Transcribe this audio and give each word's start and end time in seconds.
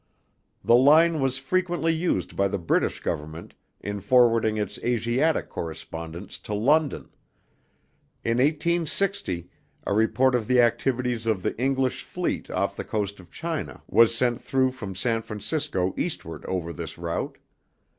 The 0.63 0.75
line 0.75 1.19
was 1.19 1.37
frequently 1.37 1.93
used 1.93 2.35
by 2.35 2.47
the 2.47 2.57
British 2.57 2.99
Government 3.01 3.53
in 3.81 3.99
forwarding 3.99 4.57
its 4.57 4.79
Asiatic 4.79 5.47
correspondence 5.47 6.39
to 6.39 6.55
London. 6.55 7.09
In 8.23 8.39
1860, 8.39 9.47
a 9.85 9.93
report 9.93 10.33
of 10.33 10.47
the 10.47 10.59
activities 10.59 11.27
of 11.27 11.43
the 11.43 11.55
English 11.59 12.01
fleet 12.01 12.49
off 12.49 12.75
the 12.75 12.83
coast 12.83 13.19
of 13.19 13.29
China 13.29 13.83
was 13.85 14.15
sent 14.15 14.41
through 14.41 14.71
from 14.71 14.95
San 14.95 15.21
Francisco 15.21 15.93
eastward 15.95 16.45
over 16.47 16.73
this 16.73 16.97
route. 16.97 17.37